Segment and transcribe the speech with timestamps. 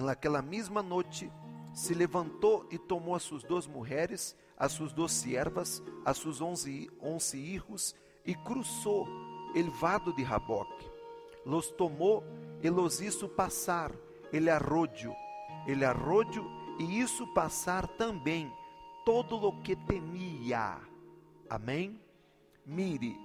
[0.00, 1.30] em aquela mesma noite,
[1.74, 6.90] se levantou e tomou as suas duas mulheres, as suas duas siervas, as suas onze,
[7.00, 9.06] onze hijos, e cruzou
[9.54, 10.90] el vado de Raboque.
[11.44, 12.24] Los tomou
[12.62, 13.92] e los hizo passar,
[14.32, 15.14] ele arrodio,
[15.66, 16.44] ele arrodio,
[16.78, 18.50] e isso passar também
[19.04, 20.78] todo o que temia.
[21.48, 22.00] Amém?
[22.66, 23.16] Mire,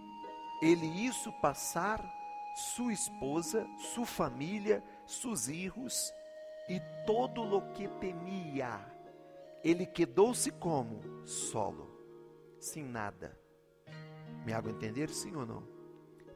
[0.62, 2.04] ele isso passar
[2.56, 6.14] sua esposa, sua família, seus filhos
[6.70, 8.80] e todo o que temia.
[9.64, 11.90] Ele quedou-se como solo,
[12.60, 13.38] sem nada.
[14.46, 15.64] Me hago entender, sim ou não?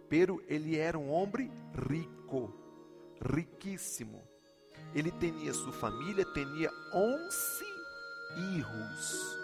[0.09, 1.51] Pero ele era um homem
[1.87, 2.51] rico,
[3.21, 4.23] riquíssimo.
[4.95, 7.65] Ele tinha sua família, tinha onze
[8.33, 9.37] filhos.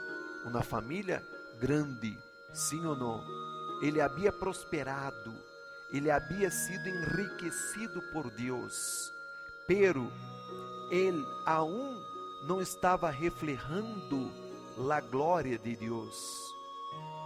[0.45, 1.21] Uma família
[1.59, 2.17] grande,
[2.54, 3.23] sim ou não?
[3.84, 5.34] Ele havia prosperado,
[5.91, 9.12] ele havia sido enriquecido por Deus.
[9.67, 10.12] Pero
[10.91, 12.02] ele aún
[12.48, 14.31] não estava reflejando
[14.91, 16.54] a glória de Deus.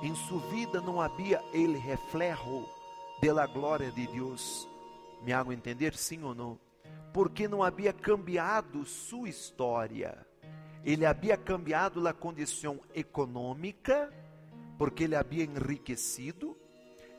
[0.02, 2.66] Em sua vida não havia ele reflejo
[3.22, 4.68] de la glória de Deus.
[5.24, 6.58] Me hago entender sim ou não?
[7.14, 10.26] Porque não havia cambiado sua história.
[10.86, 14.14] Ele havia cambiado a condição econômica,
[14.78, 16.56] porque ele havia enriquecido.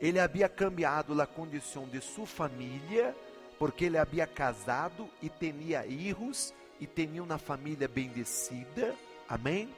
[0.00, 3.14] Ele havia cambiado a condição de sua família,
[3.60, 8.96] porque ele havia casado e tinha filhos e tinha uma família bendecida.
[9.28, 9.68] Amém?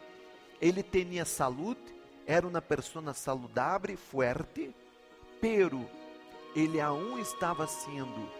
[0.60, 1.80] Ele tinha saúde,
[2.24, 4.72] era uma pessoa saudável, forte,
[5.40, 5.84] pero
[6.54, 8.30] ele aún estava sendo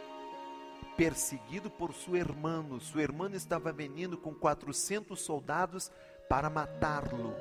[0.97, 2.79] perseguido por seu irmão.
[2.79, 5.91] Seu irmão estava vindo com 400 soldados
[6.29, 7.35] para matá-lo.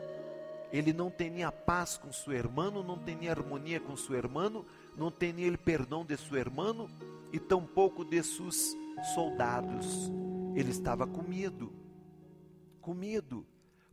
[0.74, 4.66] Ele não tinha paz com seu irmão, não tinha harmonia com seu irmão,
[4.98, 6.90] não tinha ele perdão de seu irmão
[7.32, 8.76] e tampouco de seus
[9.14, 10.12] soldados.
[10.56, 11.74] Ele estava com medo.
[12.82, 13.46] Com medo.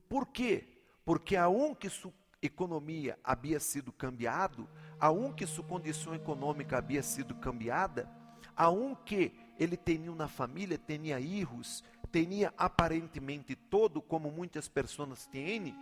[0.08, 0.66] Por quê?
[1.04, 6.78] Porque a um que sua economia havia sido cambiado, a um que sua condição econômica
[6.78, 8.08] havia sido cambiada,
[8.56, 11.82] a um que ele tinha uma família, tinha filhos,
[12.12, 15.74] tinha aparentemente todo, como muitas pessoas têm,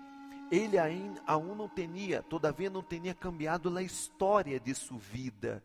[0.50, 5.62] ele ainda aún não tinha, todavia não tinha cambiado a história de sua vida.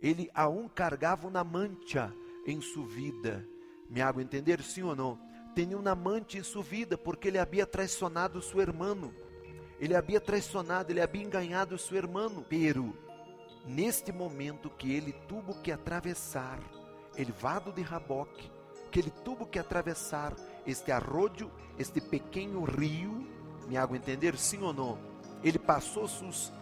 [0.00, 2.14] Ele aún cargava uma mancha
[2.46, 3.46] em sua vida.
[3.90, 5.18] Me hago entender, sim ou não?
[5.54, 9.12] Tinha uma mancha em sua vida, porque ele havia traicionado seu irmão.
[9.80, 12.44] Ele havia traicionado, ele havia enganado seu irmão.
[12.48, 12.96] Pero,
[13.66, 16.60] neste momento que ele tuvo que atravessar
[17.16, 18.50] el vado de Raboque,
[18.92, 20.34] que ele tuvo que atravessar
[20.64, 23.26] este arroio, este pequeno rio,
[23.66, 24.98] me hago entender, sim ou não?
[25.42, 26.52] Ele passou seus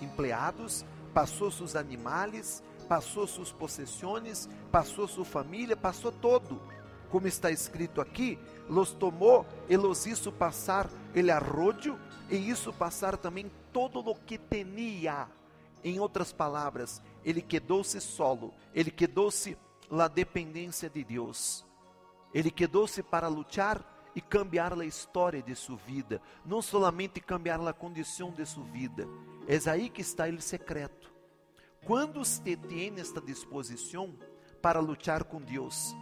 [0.00, 0.84] empregados,
[1.18, 6.62] passou seus animais, passou suas possessões, passou sua família, passou todo.
[7.10, 11.98] Como está escrito aqui, los tomou e los hizo passar el arroio
[12.30, 15.28] e isso passar também todo o que tinha.
[15.82, 19.58] Em outras palavras, ele quedou-se solo, ele quedou-se
[19.90, 21.66] la dependência de Deus.
[22.32, 27.72] Ele quedou-se para lutar e cambiar a história de sua vida, não somente cambiar a
[27.72, 29.06] condição de sua vida.
[29.46, 31.14] É aí que está o secreto.
[31.86, 34.12] Quando você tem esta disposição
[34.60, 35.94] para lutar com Deus,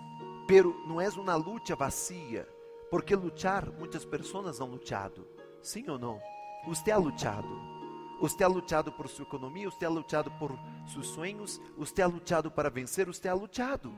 [0.48, 2.48] pero não é uma luta vazia,
[2.90, 5.28] porque lutar, muitas pessoas han lutado.
[5.62, 6.18] Sim ou não?
[6.64, 7.46] Você ha lutado.
[8.18, 10.58] Você ha lutado por sua economia, você ha lutado por
[10.90, 13.92] seus sonhos, você ha lutado para vencer, você ha lutado.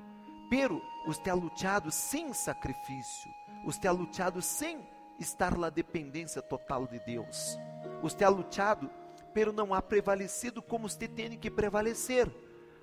[0.50, 3.30] Pero você ha lutado sem sacrifício,
[3.64, 4.86] você ha lutado sem
[5.18, 7.58] estar na dependência total de Deus.
[8.02, 8.90] Você ha lutado,
[9.34, 12.30] pero não ha prevalecido como você tem que prevalecer.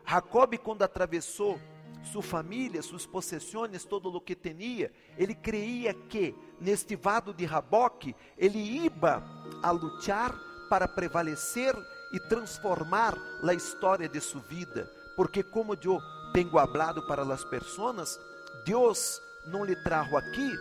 [0.08, 1.60] Jacob, quando atravessou
[2.04, 8.16] sua família, suas possessões, todo o que tinha, ele creia que neste vado de Raboque
[8.38, 9.24] ele iba
[9.64, 10.36] a lutar
[10.70, 11.76] para prevalecer
[12.14, 16.00] e transformar a história de sua vida, porque como eu
[16.34, 18.20] tenho hablado para as pessoas,
[18.66, 20.52] Deus não lhe trajo aqui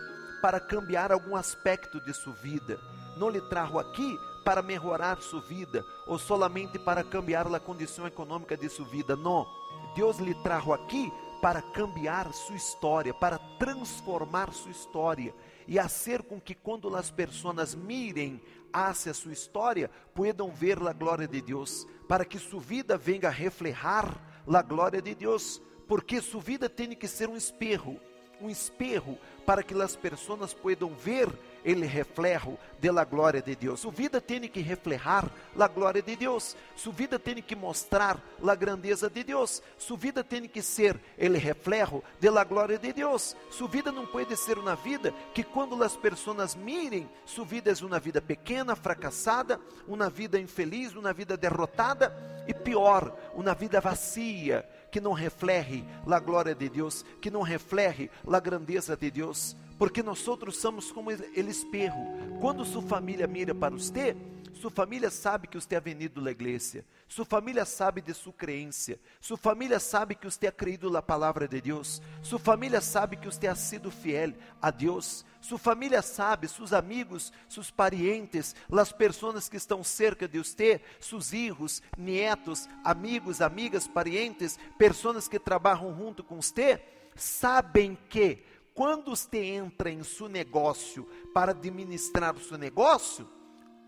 [0.41, 2.79] para cambiar algum aspecto de sua vida,
[3.17, 8.55] não lhe trajo aqui para melhorar sua vida ou solamente para cambiar a condição econômica
[8.55, 9.15] de sua vida.
[9.15, 9.47] Não,
[9.95, 11.11] Deus lhe trajo aqui
[11.41, 15.33] para cambiar sua história, para transformar sua história
[15.67, 18.41] e fazer com que quando as pessoas mirem
[18.71, 23.31] hacia sua história, puedan ver a glória de Deus, para que sua vida venga a
[23.31, 27.99] reflejar a glória de Deus, porque sua vida tem que ser um espelho.
[28.41, 31.29] Um espejo para que as pessoas possam ver
[31.65, 33.79] ele reflejo de la glória de Deus.
[33.79, 36.55] Sua vida tem que reflejar la glória de Deus.
[36.75, 39.63] Sua vida tem que mostrar la grandeza de Deus.
[39.77, 43.35] Sua vida tem que ser ele reflejo de la glória de Deus.
[43.49, 47.85] Sua vida não pode ser uma vida que quando as pessoas mirem, sua vida é
[47.85, 52.15] uma vida pequena, fracassada, uma vida infeliz, uma vida derrotada
[52.47, 54.63] e pior, uma vida vazia
[54.95, 60.01] que não reflete a glória de Deus, que não reflete a grandeza de Deus, porque
[60.01, 61.93] nós outros somos como ele espelho.
[62.39, 64.15] Quando sua família mira para você,
[64.53, 66.85] sua família sabe que você é venido da igreja.
[67.07, 68.97] Sua família sabe de sua crença.
[69.19, 72.01] Sua família sabe que você ha creído na palavra de Deus.
[72.21, 75.25] Sua família sabe que você ha sido fiel a Deus.
[75.41, 81.29] Sua família sabe, seus amigos, seus parientes, as pessoas que estão cerca de você, seus
[81.29, 86.81] filhos, netos, amigos, amigas, parientes, pessoas que trabalham junto com você,
[87.15, 88.43] sabem que
[88.75, 93.25] quando você entra em seu negócio para administrar o seu negócio,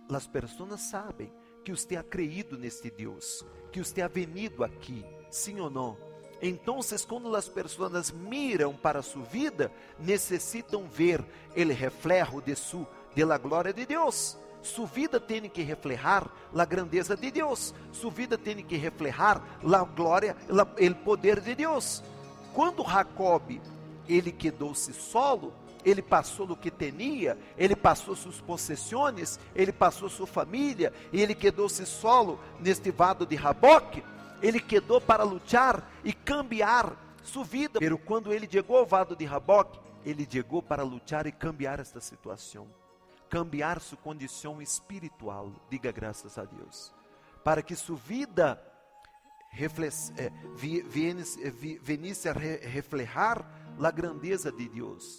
[0.10, 1.30] as pessoas sabem
[1.66, 5.98] que você ha creído neste Deus, que você ha venido aqui, sim ou não?
[6.42, 9.69] Então, quando as pessoas miram para sua vida,
[10.00, 14.38] necessitam ver o reflejo de sua de la glória de Deus.
[14.62, 17.74] Sua vida tem que reflejar a grandeza de Deus.
[17.92, 22.04] Sua vida tem que reflejar a glória, o poder de Deus.
[22.54, 23.60] Quando Jacob
[24.07, 25.54] ele quedou-se solo,
[25.86, 31.36] ele passou do que tinha, ele passou suas possessões, ele passou sua família, e ele
[31.36, 34.04] quedou-se solo neste vado de Raboque
[34.42, 37.80] ele quedou para lutar e cambiar sua vida.
[37.80, 42.00] Pero quando ele chegou ao vado de Raboque, ele chegou para lutar e cambiar esta
[42.00, 42.68] situação,
[43.30, 45.51] cambiar sua condição espiritual.
[45.69, 46.94] Diga graças a Deus,
[47.44, 48.62] para que sua vida
[49.53, 50.31] eh,
[51.81, 53.45] venisse a reflejar
[53.85, 55.15] a grandeza de Deus.